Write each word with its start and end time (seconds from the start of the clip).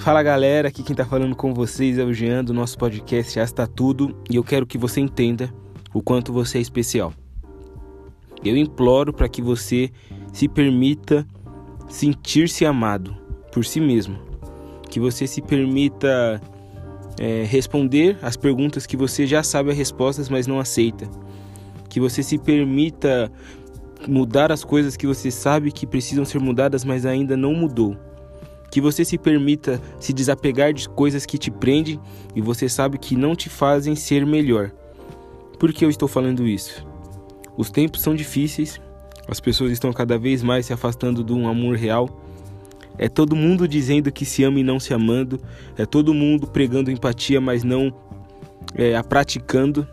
Fala 0.00 0.22
galera, 0.22 0.68
aqui 0.68 0.82
quem 0.82 0.96
tá 0.96 1.04
falando 1.04 1.36
com 1.36 1.52
vocês 1.52 1.98
é 1.98 2.02
o 2.02 2.10
Jean 2.10 2.42
do 2.42 2.54
nosso 2.54 2.78
podcast 2.78 3.34
Já 3.34 3.44
Está 3.44 3.66
Tudo 3.66 4.18
e 4.30 4.36
eu 4.36 4.42
quero 4.42 4.66
que 4.66 4.78
você 4.78 4.98
entenda 4.98 5.52
o 5.92 6.02
quanto 6.02 6.32
você 6.32 6.56
é 6.56 6.60
especial. 6.62 7.12
Eu 8.42 8.56
imploro 8.56 9.12
para 9.12 9.28
que 9.28 9.42
você 9.42 9.90
se 10.32 10.48
permita 10.48 11.26
sentir-se 11.86 12.64
amado 12.64 13.14
por 13.52 13.62
si 13.62 13.78
mesmo, 13.78 14.18
que 14.88 14.98
você 14.98 15.26
se 15.26 15.42
permita 15.42 16.40
é, 17.18 17.44
responder 17.44 18.18
as 18.22 18.38
perguntas 18.38 18.86
que 18.86 18.96
você 18.96 19.26
já 19.26 19.42
sabe 19.42 19.70
as 19.70 19.76
respostas, 19.76 20.30
mas 20.30 20.46
não 20.46 20.58
aceita, 20.58 21.10
que 21.90 22.00
você 22.00 22.22
se 22.22 22.38
permita 22.38 23.30
mudar 24.08 24.50
as 24.50 24.64
coisas 24.64 24.96
que 24.96 25.06
você 25.06 25.30
sabe 25.30 25.70
que 25.70 25.86
precisam 25.86 26.24
ser 26.24 26.40
mudadas, 26.40 26.86
mas 26.86 27.04
ainda 27.04 27.36
não 27.36 27.52
mudou. 27.52 27.98
Que 28.70 28.80
você 28.80 29.04
se 29.04 29.18
permita 29.18 29.80
se 29.98 30.12
desapegar 30.12 30.72
de 30.72 30.88
coisas 30.88 31.26
que 31.26 31.38
te 31.38 31.50
prendem 31.50 32.00
e 32.34 32.40
você 32.40 32.68
sabe 32.68 32.98
que 32.98 33.16
não 33.16 33.34
te 33.34 33.48
fazem 33.48 33.96
ser 33.96 34.24
melhor. 34.24 34.70
Por 35.58 35.72
que 35.72 35.84
eu 35.84 35.90
estou 35.90 36.08
falando 36.08 36.46
isso? 36.46 36.86
Os 37.56 37.70
tempos 37.70 38.00
são 38.00 38.14
difíceis, 38.14 38.80
as 39.28 39.40
pessoas 39.40 39.72
estão 39.72 39.92
cada 39.92 40.18
vez 40.18 40.42
mais 40.42 40.66
se 40.66 40.72
afastando 40.72 41.22
de 41.22 41.32
um 41.32 41.48
amor 41.48 41.76
real. 41.76 42.08
É 42.96 43.08
todo 43.08 43.36
mundo 43.36 43.66
dizendo 43.68 44.10
que 44.10 44.24
se 44.24 44.42
ama 44.44 44.60
e 44.60 44.62
não 44.62 44.80
se 44.80 44.92
amando, 44.92 45.40
é 45.76 45.84
todo 45.86 46.14
mundo 46.14 46.46
pregando 46.46 46.90
empatia, 46.90 47.40
mas 47.40 47.62
não 47.62 47.92
é, 48.74 48.96
a 48.96 49.02
praticando. 49.02 49.86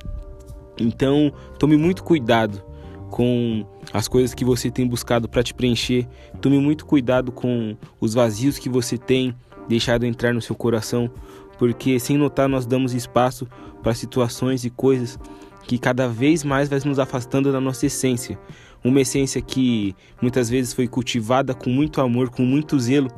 Então, 0.79 1.31
tome 1.57 1.77
muito 1.77 2.03
cuidado 2.03 2.63
com 3.09 3.65
as 3.93 4.07
coisas 4.07 4.33
que 4.33 4.43
você 4.43 4.69
tem 4.69 4.87
buscado 4.87 5.29
para 5.29 5.43
te 5.43 5.53
preencher. 5.53 6.07
Tome 6.41 6.59
muito 6.59 6.85
cuidado 6.85 7.31
com 7.31 7.75
os 7.99 8.13
vazios 8.13 8.57
que 8.57 8.69
você 8.69 8.97
tem 8.97 9.33
deixado 9.67 10.05
entrar 10.05 10.33
no 10.33 10.41
seu 10.41 10.55
coração, 10.55 11.09
porque 11.57 11.99
sem 11.99 12.17
notar 12.17 12.47
nós 12.47 12.65
damos 12.65 12.93
espaço 12.93 13.47
para 13.81 13.93
situações 13.93 14.63
e 14.63 14.69
coisas 14.69 15.19
que 15.63 15.77
cada 15.77 16.07
vez 16.07 16.43
mais 16.43 16.69
vai 16.69 16.79
nos 16.85 16.99
afastando 16.99 17.51
da 17.51 17.59
nossa 17.59 17.85
essência. 17.85 18.39
Uma 18.83 19.01
essência 19.01 19.41
que 19.41 19.95
muitas 20.21 20.49
vezes 20.49 20.73
foi 20.73 20.87
cultivada 20.87 21.53
com 21.53 21.69
muito 21.69 21.99
amor, 21.99 22.29
com 22.29 22.43
muito 22.43 22.79
zelo, 22.79 23.09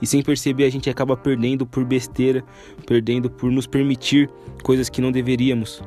e 0.00 0.06
sem 0.06 0.22
perceber 0.22 0.64
a 0.64 0.70
gente 0.70 0.90
acaba 0.90 1.16
perdendo 1.16 1.64
por 1.64 1.84
besteira, 1.84 2.44
perdendo 2.86 3.30
por 3.30 3.50
nos 3.50 3.66
permitir 3.66 4.28
coisas 4.62 4.90
que 4.90 5.00
não 5.00 5.10
deveríamos. 5.10 5.82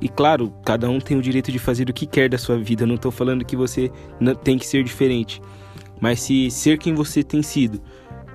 E 0.00 0.08
claro, 0.08 0.52
cada 0.64 0.88
um 0.88 0.98
tem 0.98 1.16
o 1.16 1.22
direito 1.22 1.52
de 1.52 1.58
fazer 1.58 1.90
o 1.90 1.92
que 1.92 2.06
quer 2.06 2.28
da 2.28 2.38
sua 2.38 2.56
vida. 2.56 2.84
Eu 2.84 2.86
não 2.86 2.94
estou 2.94 3.12
falando 3.12 3.44
que 3.44 3.56
você 3.56 3.90
tem 4.42 4.58
que 4.58 4.66
ser 4.66 4.82
diferente. 4.82 5.42
Mas 6.00 6.20
se 6.20 6.50
ser 6.50 6.78
quem 6.78 6.94
você 6.94 7.22
tem 7.22 7.42
sido 7.42 7.80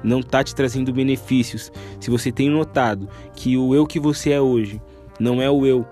não 0.04 0.20
está 0.20 0.44
te 0.44 0.54
trazendo 0.54 0.94
benefícios, 0.94 1.72
se 2.00 2.12
você 2.12 2.32
tem 2.32 2.50
notado 2.50 3.10
que 3.36 3.58
o 3.58 3.74
eu 3.74 3.88
que 3.88 4.00
você 4.00 4.32
é 4.32 4.40
hoje 4.40 4.80
não 5.20 5.42
é 5.42 5.50
o 5.50 5.66
eu 5.66 5.86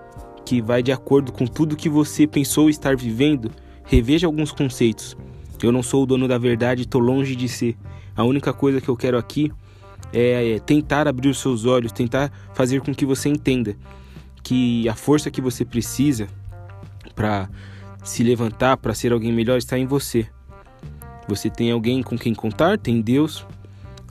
que 0.44 0.60
vai 0.60 0.82
de 0.82 0.92
acordo 0.92 1.32
com 1.32 1.46
tudo 1.46 1.74
que 1.74 1.88
você 1.88 2.26
pensou 2.26 2.68
estar 2.68 2.96
vivendo, 2.96 3.50
reveja 3.84 4.26
alguns 4.26 4.52
conceitos. 4.52 5.16
Eu 5.62 5.72
não 5.72 5.82
sou 5.82 6.02
o 6.02 6.06
dono 6.06 6.28
da 6.28 6.38
verdade, 6.38 6.82
estou 6.82 7.00
longe 7.00 7.34
de 7.34 7.48
ser. 7.48 7.76
A 8.14 8.22
única 8.22 8.52
coisa 8.52 8.80
que 8.80 8.88
eu 8.88 8.96
quero 8.96 9.16
aqui 9.16 9.50
é 10.12 10.60
tentar 10.60 11.08
abrir 11.08 11.30
os 11.30 11.40
seus 11.40 11.64
olhos, 11.64 11.90
tentar 11.90 12.30
fazer 12.52 12.80
com 12.82 12.94
que 12.94 13.06
você 13.06 13.28
entenda 13.28 13.76
que 14.44 14.86
a 14.88 14.94
força 14.94 15.30
que 15.30 15.40
você 15.40 15.64
precisa 15.64 16.28
para 17.14 17.48
se 18.04 18.22
levantar, 18.22 18.76
para 18.76 18.94
ser 18.94 19.12
alguém 19.12 19.32
melhor, 19.32 19.56
está 19.56 19.78
em 19.78 19.86
você. 19.86 20.28
Você 21.26 21.48
tem 21.48 21.72
alguém 21.72 22.02
com 22.02 22.18
quem 22.18 22.34
contar, 22.34 22.78
tem 22.78 23.00
Deus, 23.00 23.46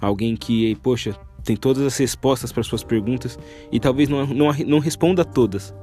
alguém 0.01 0.35
que, 0.35 0.75
poxa, 0.77 1.15
tem 1.43 1.55
todas 1.55 1.83
as 1.83 1.95
respostas 1.97 2.51
para 2.51 2.63
suas 2.63 2.83
perguntas 2.83 3.37
e 3.71 3.79
talvez 3.79 4.09
não, 4.09 4.25
não, 4.25 4.51
não 4.65 4.79
responda 4.79 5.23
todas, 5.23 5.73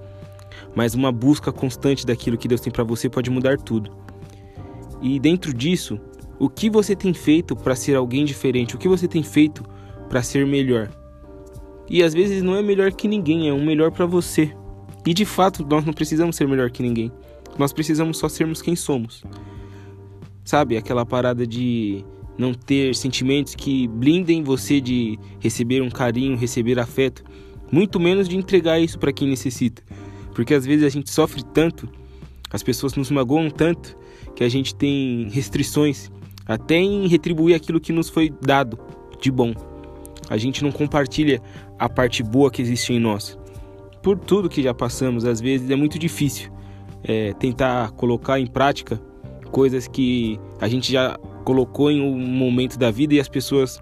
mas 0.74 0.94
uma 0.94 1.12
busca 1.12 1.52
constante 1.52 2.04
daquilo 2.04 2.36
que 2.36 2.48
Deus 2.48 2.60
tem 2.60 2.72
para 2.72 2.82
você 2.82 3.08
pode 3.08 3.30
mudar 3.30 3.56
tudo. 3.58 3.92
E 5.00 5.20
dentro 5.20 5.54
disso, 5.54 6.00
o 6.38 6.48
que 6.48 6.68
você 6.68 6.96
tem 6.96 7.14
feito 7.14 7.54
para 7.54 7.76
ser 7.76 7.94
alguém 7.94 8.24
diferente? 8.24 8.74
O 8.74 8.78
que 8.78 8.88
você 8.88 9.06
tem 9.06 9.22
feito 9.22 9.64
para 10.08 10.22
ser 10.22 10.44
melhor? 10.44 10.90
E 11.90 12.04
às 12.04 12.14
vezes 12.14 12.40
não 12.40 12.54
é 12.54 12.62
melhor 12.62 12.92
que 12.92 13.08
ninguém, 13.08 13.48
é 13.48 13.52
um 13.52 13.64
melhor 13.64 13.90
para 13.90 14.06
você. 14.06 14.54
E 15.04 15.12
de 15.12 15.24
fato, 15.24 15.66
nós 15.68 15.84
não 15.84 15.92
precisamos 15.92 16.36
ser 16.36 16.46
melhor 16.46 16.70
que 16.70 16.84
ninguém. 16.84 17.10
Nós 17.58 17.72
precisamos 17.72 18.16
só 18.16 18.28
sermos 18.28 18.62
quem 18.62 18.76
somos. 18.76 19.24
Sabe, 20.44 20.76
aquela 20.76 21.04
parada 21.04 21.44
de 21.44 22.04
não 22.38 22.54
ter 22.54 22.94
sentimentos 22.94 23.56
que 23.56 23.88
blindem 23.88 24.42
você 24.42 24.80
de 24.80 25.18
receber 25.40 25.82
um 25.82 25.90
carinho, 25.90 26.36
receber 26.36 26.78
afeto, 26.78 27.24
muito 27.72 27.98
menos 27.98 28.28
de 28.28 28.36
entregar 28.36 28.80
isso 28.80 28.98
para 28.98 29.12
quem 29.12 29.28
necessita. 29.28 29.82
Porque 30.32 30.54
às 30.54 30.64
vezes 30.64 30.84
a 30.84 30.88
gente 30.88 31.10
sofre 31.10 31.42
tanto, 31.42 31.88
as 32.52 32.62
pessoas 32.62 32.94
nos 32.94 33.10
magoam 33.10 33.50
tanto, 33.50 33.96
que 34.36 34.44
a 34.44 34.48
gente 34.48 34.74
tem 34.76 35.28
restrições 35.30 36.10
até 36.46 36.76
em 36.76 37.08
retribuir 37.08 37.54
aquilo 37.54 37.80
que 37.80 37.92
nos 37.92 38.08
foi 38.08 38.32
dado 38.42 38.78
de 39.20 39.30
bom. 39.30 39.69
A 40.30 40.38
gente 40.38 40.62
não 40.62 40.70
compartilha 40.70 41.42
a 41.76 41.88
parte 41.88 42.22
boa 42.22 42.50
que 42.50 42.62
existe 42.62 42.92
em 42.92 43.00
nós. 43.00 43.36
Por 44.00 44.16
tudo 44.16 44.48
que 44.48 44.62
já 44.62 44.72
passamos, 44.72 45.24
às 45.26 45.40
vezes 45.40 45.68
é 45.68 45.76
muito 45.76 45.98
difícil 45.98 46.50
é, 47.02 47.32
tentar 47.34 47.90
colocar 47.90 48.38
em 48.38 48.46
prática 48.46 49.00
coisas 49.50 49.88
que 49.88 50.38
a 50.60 50.68
gente 50.68 50.92
já 50.92 51.18
colocou 51.44 51.90
em 51.90 52.00
um 52.00 52.16
momento 52.16 52.78
da 52.78 52.92
vida 52.92 53.14
e 53.14 53.20
as 53.20 53.28
pessoas 53.28 53.80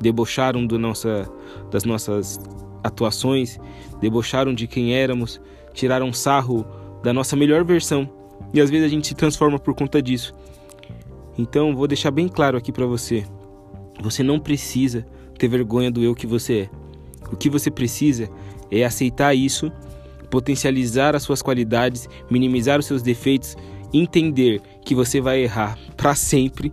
debocharam 0.00 0.66
do 0.66 0.78
nossa, 0.78 1.26
das 1.70 1.84
nossas 1.84 2.38
atuações, 2.84 3.58
debocharam 3.98 4.54
de 4.54 4.66
quem 4.66 4.94
éramos, 4.94 5.40
tiraram 5.72 6.12
sarro 6.12 6.66
da 7.02 7.12
nossa 7.12 7.34
melhor 7.34 7.64
versão 7.64 8.08
e 8.52 8.60
às 8.60 8.68
vezes 8.68 8.86
a 8.86 8.88
gente 8.88 9.06
se 9.06 9.14
transforma 9.14 9.58
por 9.58 9.74
conta 9.74 10.02
disso. 10.02 10.34
Então 11.38 11.74
vou 11.74 11.88
deixar 11.88 12.10
bem 12.10 12.28
claro 12.28 12.56
aqui 12.58 12.70
para 12.70 12.86
você: 12.86 13.24
você 14.02 14.22
não 14.22 14.38
precisa 14.38 15.06
ter 15.38 15.48
vergonha 15.48 15.90
do 15.90 16.02
eu 16.02 16.14
que 16.14 16.26
você 16.26 16.60
é. 16.60 16.70
O 17.32 17.36
que 17.36 17.50
você 17.50 17.70
precisa 17.70 18.30
é 18.70 18.84
aceitar 18.84 19.34
isso, 19.34 19.70
potencializar 20.30 21.14
as 21.14 21.22
suas 21.22 21.42
qualidades, 21.42 22.08
minimizar 22.30 22.78
os 22.78 22.86
seus 22.86 23.02
defeitos, 23.02 23.56
entender 23.92 24.60
que 24.84 24.94
você 24.94 25.20
vai 25.20 25.42
errar 25.42 25.78
para 25.96 26.14
sempre, 26.14 26.72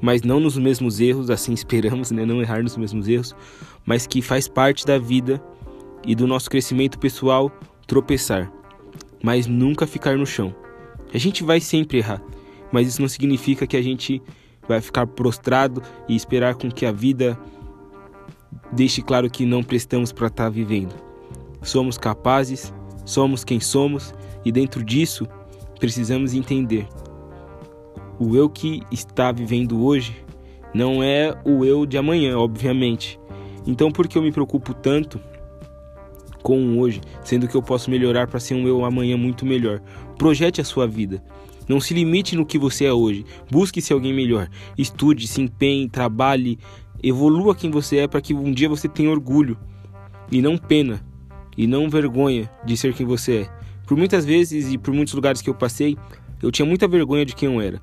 mas 0.00 0.22
não 0.22 0.38
nos 0.38 0.56
mesmos 0.56 1.00
erros, 1.00 1.30
assim 1.30 1.52
esperamos, 1.52 2.10
né? 2.10 2.24
Não 2.24 2.40
errar 2.40 2.62
nos 2.62 2.76
mesmos 2.76 3.08
erros, 3.08 3.34
mas 3.84 4.06
que 4.06 4.20
faz 4.20 4.46
parte 4.46 4.84
da 4.84 4.98
vida 4.98 5.42
e 6.06 6.14
do 6.14 6.26
nosso 6.26 6.50
crescimento 6.50 6.98
pessoal 6.98 7.50
tropeçar, 7.86 8.52
mas 9.22 9.46
nunca 9.46 9.86
ficar 9.86 10.16
no 10.16 10.26
chão. 10.26 10.54
A 11.12 11.18
gente 11.18 11.42
vai 11.42 11.60
sempre 11.60 11.98
errar, 11.98 12.22
mas 12.70 12.88
isso 12.88 13.00
não 13.00 13.08
significa 13.08 13.66
que 13.66 13.76
a 13.76 13.82
gente 13.82 14.22
vai 14.68 14.80
ficar 14.80 15.06
prostrado 15.06 15.82
e 16.08 16.14
esperar 16.14 16.54
com 16.54 16.70
que 16.70 16.84
a 16.84 16.92
vida 16.92 17.38
deixe 18.72 19.02
claro 19.02 19.30
que 19.30 19.44
não 19.46 19.62
prestamos 19.62 20.12
para 20.12 20.28
estar 20.28 20.44
tá 20.44 20.50
vivendo. 20.50 20.94
Somos 21.62 21.98
capazes, 21.98 22.72
somos 23.04 23.44
quem 23.44 23.60
somos 23.60 24.14
e 24.44 24.52
dentro 24.52 24.84
disso 24.84 25.26
precisamos 25.78 26.34
entender. 26.34 26.86
O 28.18 28.34
eu 28.34 28.48
que 28.48 28.82
está 28.90 29.30
vivendo 29.30 29.84
hoje 29.84 30.24
não 30.72 31.02
é 31.02 31.34
o 31.44 31.64
eu 31.64 31.86
de 31.86 31.98
amanhã, 31.98 32.38
obviamente. 32.38 33.18
Então, 33.66 33.90
por 33.90 34.06
que 34.06 34.16
eu 34.16 34.22
me 34.22 34.32
preocupo 34.32 34.72
tanto 34.72 35.20
com 36.42 36.78
hoje, 36.78 37.00
sendo 37.24 37.48
que 37.48 37.54
eu 37.56 37.62
posso 37.62 37.90
melhorar 37.90 38.28
para 38.28 38.38
ser 38.38 38.54
um 38.54 38.68
eu 38.68 38.84
amanhã 38.84 39.16
muito 39.16 39.44
melhor? 39.44 39.80
Projete 40.16 40.60
a 40.60 40.64
sua 40.64 40.86
vida. 40.86 41.22
Não 41.68 41.80
se 41.80 41.92
limite 41.94 42.36
no 42.36 42.46
que 42.46 42.58
você 42.58 42.84
é 42.84 42.92
hoje. 42.92 43.24
Busque 43.50 43.82
ser 43.82 43.94
alguém 43.94 44.14
melhor. 44.14 44.48
Estude, 44.78 45.26
se 45.26 45.40
empenhe, 45.40 45.88
trabalhe, 45.88 46.58
Evolua 47.02 47.54
quem 47.54 47.70
você 47.70 47.98
é 47.98 48.08
para 48.08 48.20
que 48.20 48.34
um 48.34 48.52
dia 48.52 48.68
você 48.68 48.88
tenha 48.88 49.10
orgulho 49.10 49.56
e 50.30 50.40
não 50.42 50.56
pena 50.56 51.04
e 51.56 51.66
não 51.66 51.88
vergonha 51.88 52.50
de 52.64 52.76
ser 52.76 52.94
quem 52.94 53.06
você 53.06 53.42
é. 53.42 53.50
Por 53.86 53.96
muitas 53.96 54.24
vezes 54.24 54.72
e 54.72 54.78
por 54.78 54.92
muitos 54.92 55.14
lugares 55.14 55.40
que 55.40 55.48
eu 55.48 55.54
passei, 55.54 55.96
eu 56.42 56.50
tinha 56.50 56.66
muita 56.66 56.88
vergonha 56.88 57.24
de 57.24 57.34
quem 57.34 57.52
eu 57.52 57.60
era. 57.60 57.80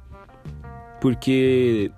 Porque 1.00 1.92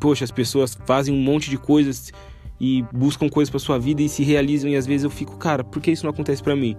poxa, 0.00 0.24
as 0.24 0.30
pessoas 0.30 0.76
fazem 0.86 1.14
um 1.14 1.20
monte 1.20 1.50
de 1.50 1.58
coisas 1.58 2.12
e 2.60 2.84
buscam 2.92 3.28
coisas 3.28 3.50
para 3.50 3.58
sua 3.58 3.78
vida 3.78 4.02
e 4.02 4.08
se 4.08 4.22
realizam 4.22 4.70
e 4.70 4.76
às 4.76 4.86
vezes 4.86 5.04
eu 5.04 5.10
fico, 5.10 5.36
cara, 5.36 5.62
por 5.62 5.80
que 5.80 5.90
isso 5.90 6.04
não 6.04 6.10
acontece 6.10 6.42
para 6.42 6.56
mim? 6.56 6.76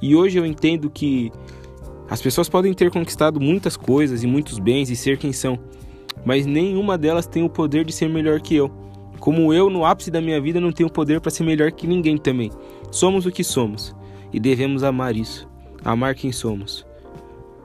E 0.00 0.14
hoje 0.14 0.38
eu 0.38 0.46
entendo 0.46 0.90
que 0.90 1.32
as 2.08 2.20
pessoas 2.20 2.48
podem 2.48 2.72
ter 2.72 2.90
conquistado 2.90 3.40
muitas 3.40 3.76
coisas 3.76 4.22
e 4.22 4.26
muitos 4.26 4.58
bens 4.58 4.90
e 4.90 4.96
ser 4.96 5.18
quem 5.18 5.32
são, 5.32 5.58
mas 6.24 6.46
nenhuma 6.46 6.96
delas 6.96 7.26
tem 7.26 7.42
o 7.42 7.48
poder 7.48 7.84
de 7.84 7.92
ser 7.92 8.08
melhor 8.08 8.40
que 8.40 8.54
eu. 8.54 8.70
Como 9.26 9.52
eu, 9.52 9.68
no 9.68 9.84
ápice 9.84 10.08
da 10.08 10.20
minha 10.20 10.40
vida, 10.40 10.60
não 10.60 10.70
tenho 10.70 10.88
poder 10.88 11.20
para 11.20 11.32
ser 11.32 11.42
melhor 11.42 11.72
que 11.72 11.84
ninguém 11.84 12.16
também. 12.16 12.48
Somos 12.92 13.26
o 13.26 13.32
que 13.32 13.42
somos 13.42 13.92
e 14.32 14.38
devemos 14.38 14.84
amar 14.84 15.16
isso. 15.16 15.48
Amar 15.84 16.14
quem 16.14 16.30
somos. 16.30 16.86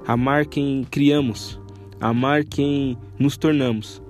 Amar 0.07 0.47
quem 0.47 0.83
criamos. 0.89 1.61
Amar 1.99 2.43
quem 2.45 2.97
nos 3.19 3.37
tornamos. 3.37 4.01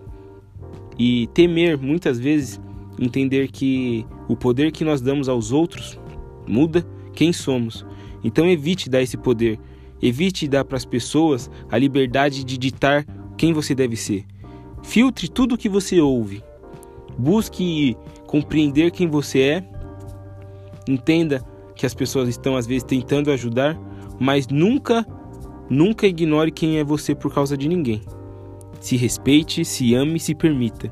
E 0.98 1.28
temer, 1.34 1.78
muitas 1.78 2.18
vezes, 2.18 2.58
entender 2.98 3.52
que 3.52 4.06
o 4.30 4.36
poder 4.38 4.72
que 4.72 4.86
nós 4.86 5.02
damos 5.02 5.28
aos 5.28 5.52
outros 5.52 6.00
muda 6.48 6.88
quem 7.14 7.34
somos. 7.34 7.86
Então 8.24 8.48
evite 8.48 8.90
dar 8.90 9.02
esse 9.02 9.18
poder. 9.18 9.60
Evite 10.02 10.48
dar 10.48 10.64
para 10.64 10.78
as 10.78 10.86
pessoas 10.86 11.52
a 11.70 11.78
liberdade 11.78 12.46
de 12.46 12.58
ditar 12.58 13.06
quem 13.38 13.52
você 13.52 13.76
deve 13.76 13.98
ser. 13.98 14.24
Filtre 14.82 15.28
tudo 15.28 15.56
o 15.56 15.58
que 15.58 15.68
você 15.68 16.00
ouve. 16.00 16.42
Busque 17.18 17.98
compreender 18.26 18.92
quem 18.92 19.08
você 19.08 19.42
é. 19.42 19.64
Entenda 20.88 21.44
que 21.76 21.86
as 21.86 21.94
pessoas 21.94 22.30
estão 22.30 22.56
às 22.56 22.68
vezes 22.68 22.84
tentando 22.84 23.32
ajudar, 23.32 23.80
mas 24.20 24.48
nunca, 24.48 25.06
nunca 25.70 26.08
ignore 26.08 26.52
quem 26.52 26.78
é 26.78 26.84
você 26.84 27.14
por 27.16 27.34
causa 27.34 27.58
de 27.58 27.68
ninguém. 27.68 28.02
Se 28.80 28.96
respeite, 28.96 29.64
se 29.64 29.94
ame 29.94 30.18
e 30.18 30.20
se 30.20 30.34
permita. 30.34 30.92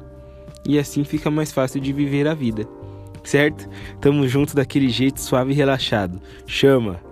E 0.67 0.77
assim 0.77 1.03
fica 1.03 1.31
mais 1.31 1.51
fácil 1.51 1.81
de 1.81 1.91
viver 1.91 2.27
a 2.27 2.33
vida. 2.33 2.67
Certo? 3.23 3.67
Tamo 3.99 4.27
junto 4.27 4.55
daquele 4.55 4.89
jeito 4.89 5.19
suave 5.19 5.51
e 5.51 5.55
relaxado. 5.55 6.21
Chama! 6.45 7.08